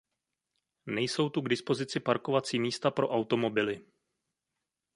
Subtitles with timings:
[0.85, 3.85] Nejsou tu k dispozici parkovací místa pro automobily.